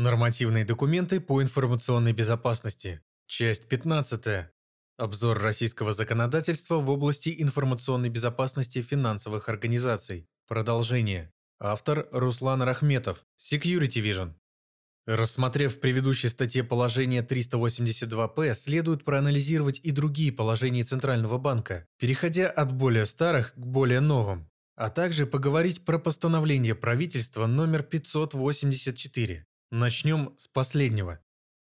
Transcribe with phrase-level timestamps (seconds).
[0.00, 3.02] Нормативные документы по информационной безопасности.
[3.26, 4.46] Часть 15.
[4.96, 10.26] Обзор российского законодательства в области информационной безопасности финансовых организаций.
[10.48, 11.30] Продолжение.
[11.60, 13.26] Автор Руслан Рахметов.
[13.38, 14.32] Security Vision.
[15.04, 22.72] Рассмотрев в предыдущей статье положение 382-П, следует проанализировать и другие положения Центрального банка, переходя от
[22.72, 29.44] более старых к более новым, а также поговорить про постановление правительства номер 584.
[29.72, 31.20] Начнем с последнего.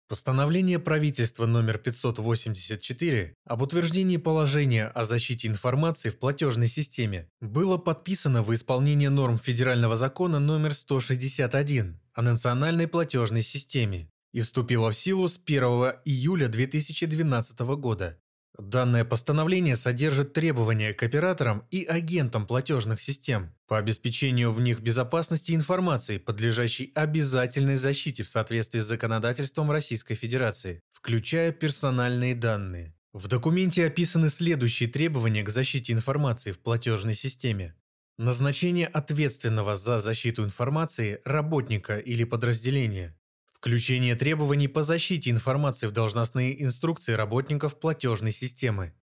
[0.08, 8.42] Постановление правительства номер 584 об утверждении положения о защите информации в платежной системе было подписано
[8.42, 15.28] в исполнение норм федерального закона номер 161 о национальной платежной системе и вступило в силу
[15.28, 15.62] с 1
[16.06, 18.18] июля 2012 года.
[18.60, 25.54] Данное постановление содержит требования к операторам и агентам платежных систем по обеспечению в них безопасности
[25.54, 32.94] информации, подлежащей обязательной защите в соответствии с законодательством Российской Федерации, включая персональные данные.
[33.14, 37.76] В документе описаны следующие требования к защите информации в платежной системе.
[38.18, 43.18] Назначение ответственного за защиту информации работника или подразделения.
[43.60, 48.94] Включение требований по защите информации в должностные инструкции работников платежной системы.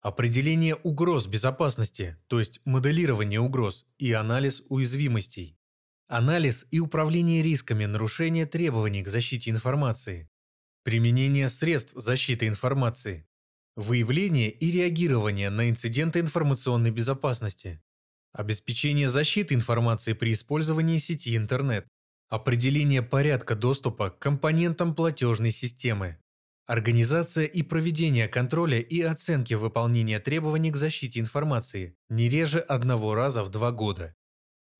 [0.00, 5.58] Определение угроз безопасности, то есть моделирование угроз и анализ уязвимостей.
[6.08, 10.30] Анализ и управление рисками нарушения требований к защите информации.
[10.84, 13.28] Применение средств защиты информации.
[13.76, 17.82] Выявление и реагирование на инциденты информационной безопасности.
[18.32, 21.86] Обеспечение защиты информации при использовании сети интернет.
[22.32, 26.16] Определение порядка доступа к компонентам платежной системы.
[26.66, 33.42] Организация и проведение контроля и оценки выполнения требований к защите информации не реже одного раза
[33.42, 34.14] в два года.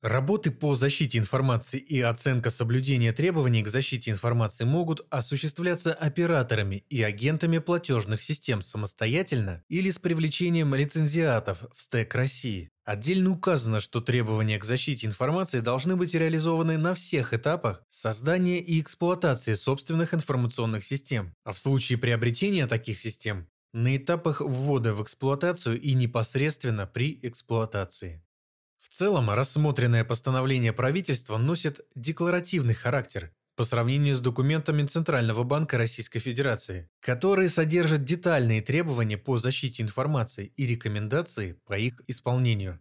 [0.01, 7.03] Работы по защите информации и оценка соблюдения требований к защите информации могут осуществляться операторами и
[7.03, 12.72] агентами платежных систем самостоятельно или с привлечением лицензиатов в СТЭК России.
[12.85, 18.81] Отдельно указано, что требования к защите информации должны быть реализованы на всех этапах создания и
[18.81, 25.81] эксплуатации собственных информационных систем, а в случае приобретения таких систем– на этапах ввода в эксплуатацию
[25.81, 28.23] и непосредственно при эксплуатации.
[28.81, 36.21] В целом, рассмотренное постановление правительства носит декларативный характер по сравнению с документами Центрального банка Российской
[36.21, 42.81] Федерации, которые содержат детальные требования по защите информации и рекомендации по их исполнению.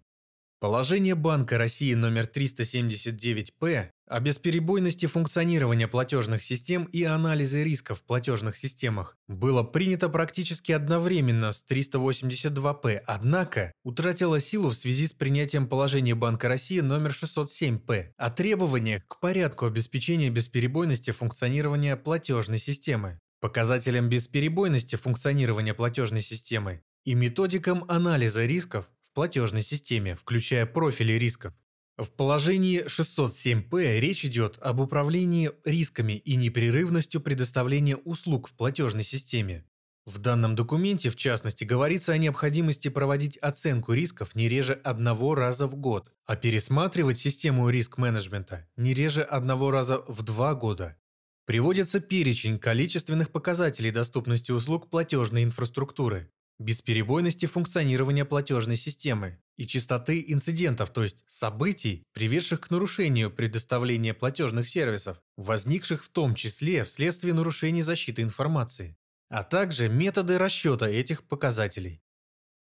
[0.61, 8.55] Положение Банка России номер 379-П о бесперебойности функционирования платежных систем и анализе рисков в платежных
[8.55, 16.13] системах было принято практически одновременно с 382-П, однако утратило силу в связи с принятием положения
[16.13, 24.95] Банка России номер 607-П о требованиях к порядку обеспечения бесперебойности функционирования платежной системы, показателям бесперебойности
[24.95, 31.53] функционирования платежной системы и методикам анализа рисков в платежной системе, включая профили рисков.
[31.97, 39.65] В положении 607П речь идет об управлении рисками и непрерывностью предоставления услуг в платежной системе.
[40.05, 45.67] В данном документе, в частности, говорится о необходимости проводить оценку рисков не реже одного раза
[45.67, 50.97] в год, а пересматривать систему риск-менеджмента не реже одного раза в два года.
[51.45, 60.91] Приводится перечень количественных показателей доступности услуг платежной инфраструктуры, бесперебойности функционирования платежной системы и частоты инцидентов,
[60.91, 67.81] то есть событий, приведших к нарушению предоставления платежных сервисов, возникших в том числе вследствие нарушений
[67.81, 68.97] защиты информации,
[69.29, 72.01] а также методы расчета этих показателей.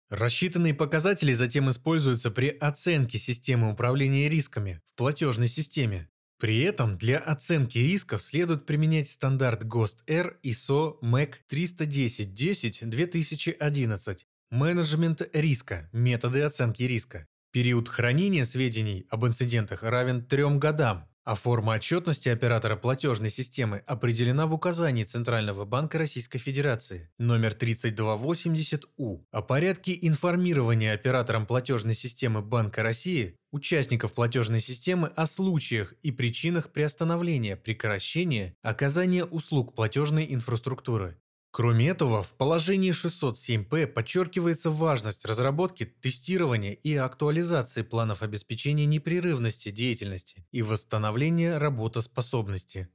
[0.09, 7.17] Рассчитанные показатели затем используются при оценке системы управления рисками в платежной системе, при этом для
[7.17, 15.89] оценки рисков следует применять стандарт ГОСТ-Р ISO MEC 310-10-2011 Менеджмент риска.
[15.91, 17.27] Методы оценки риска.
[17.51, 24.47] Период хранения сведений об инцидентах равен трем годам, а форма отчетности оператора платежной системы определена
[24.47, 32.83] в указании Центрального банка Российской Федерации номер 3280У о порядке информирования оператором платежной системы Банка
[32.83, 41.17] России участников платежной системы о случаях и причинах приостановления, прекращения оказания услуг платежной инфраструктуры.
[41.51, 50.45] Кроме этого, в положении 607П подчеркивается важность разработки, тестирования и актуализации планов обеспечения непрерывности деятельности
[50.51, 52.87] и восстановления работоспособности.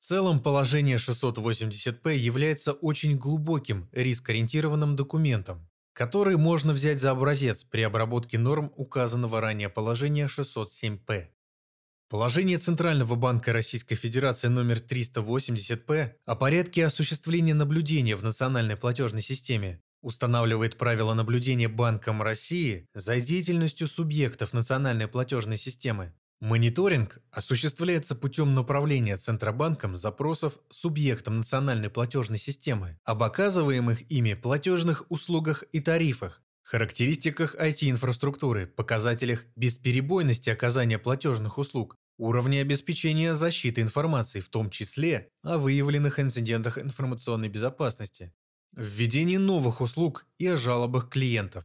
[0.00, 7.82] в целом, положение 680П является очень глубоким рискоориентированным документом, который можно взять за образец при
[7.82, 11.30] отработке норм указанного ранее положения 607П.
[12.08, 19.82] Положение Центрального банка Российской Федерации номер 380П о порядке осуществления наблюдения в национальной платежной системе
[20.00, 29.16] устанавливает правила наблюдения Банком России за деятельностью субъектов национальной платежной системы, Мониторинг осуществляется путем направления
[29.16, 38.68] Центробанком запросов субъектам национальной платежной системы об оказываемых ими платежных услугах и тарифах, характеристиках IT-инфраструктуры,
[38.68, 46.78] показателях бесперебойности оказания платежных услуг, уровне обеспечения защиты информации, в том числе о выявленных инцидентах
[46.78, 48.32] информационной безопасности,
[48.76, 51.64] введении новых услуг и о жалобах клиентов,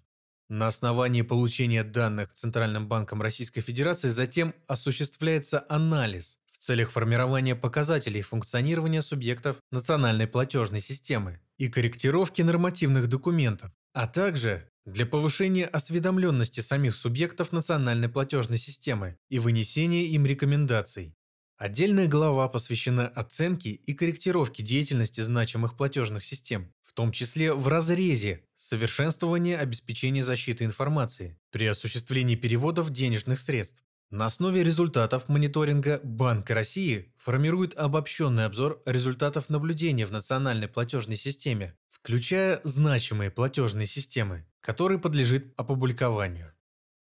[0.49, 8.21] на основании получения данных Центральным банком Российской Федерации затем осуществляется анализ в целях формирования показателей
[8.21, 16.95] функционирования субъектов национальной платежной системы и корректировки нормативных документов, а также для повышения осведомленности самих
[16.95, 21.15] субъектов национальной платежной системы и вынесения им рекомендаций.
[21.57, 28.43] Отдельная глава посвящена оценке и корректировке деятельности значимых платежных систем, в том числе в разрезе
[28.55, 33.83] совершенствования обеспечения защиты информации при осуществлении переводов денежных средств.
[34.11, 41.75] На основе результатов мониторинга Банк России формирует обобщенный обзор результатов наблюдения в национальной платежной системе,
[41.89, 46.53] включая значимые платежные системы, который подлежит опубликованию.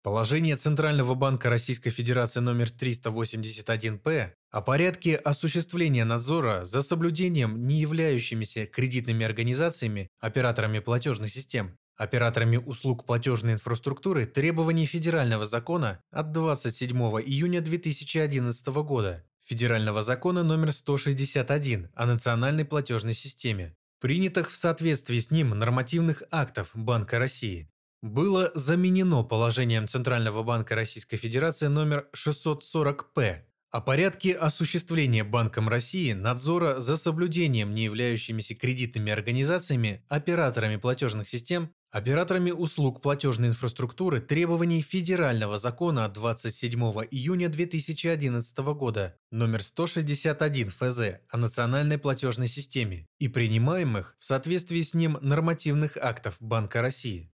[0.04, 8.66] Положение Центрального банка Российской Федерации номер 381-П о порядке осуществления надзора за соблюдением не являющимися
[8.66, 17.62] кредитными организациями, операторами платежных систем, операторами услуг платежной инфраструктуры требований федерального закона от 27 июня
[17.62, 25.58] 2011 года, федерального закона номер 161 о национальной платежной системе, принятых в соответствии с ним
[25.58, 27.70] нормативных актов Банка России,
[28.04, 36.82] было заменено положением Центрального банка Российской Федерации номер 640-П о порядке осуществления Банком России надзора
[36.82, 45.58] за соблюдением не являющимися кредитными организациями, операторами платежных систем, операторами услуг платежной инфраструктуры требований Федерального
[45.58, 46.80] закона от 27
[47.10, 54.94] июня 2011 года номер 161 ФЗ о национальной платежной системе и принимаемых в соответствии с
[54.94, 57.33] ним нормативных актов Банка России.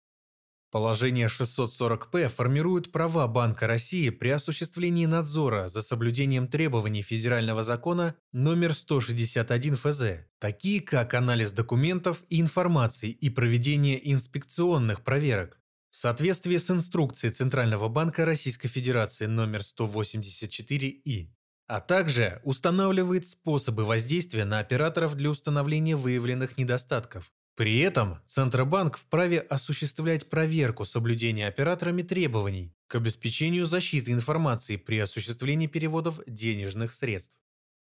[0.70, 8.74] Положение 640-П формирует права Банка России при осуществлении надзора за соблюдением требований федерального закона номер
[8.74, 15.58] 161 ФЗ, такие как анализ документов и информации и проведение инспекционных проверок.
[15.90, 21.28] В соответствии с инструкцией Центрального банка Российской Федерации номер 184И,
[21.66, 29.40] а также устанавливает способы воздействия на операторов для установления выявленных недостатков, при этом Центробанк вправе
[29.40, 37.34] осуществлять проверку соблюдения операторами требований к обеспечению защиты информации при осуществлении переводов денежных средств.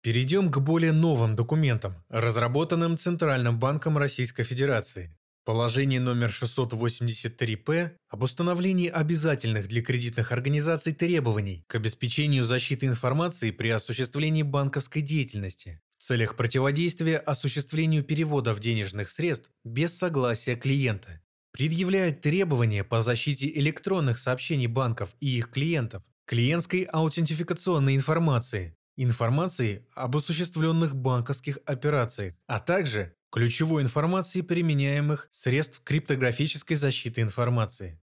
[0.00, 5.14] Перейдем к более новым документам, разработанным Центральным банком Российской Федерации.
[5.44, 13.68] Положение номер 683-П об установлении обязательных для кредитных организаций требований к обеспечению защиты информации при
[13.68, 21.20] осуществлении банковской деятельности целях противодействия осуществлению переводов денежных средств без согласия клиента,
[21.52, 30.16] предъявляет требования по защите электронных сообщений банков и их клиентов, клиентской аутентификационной информации, информации об
[30.16, 38.00] осуществленных банковских операциях, а также ключевой информации применяемых средств криптографической защиты информации.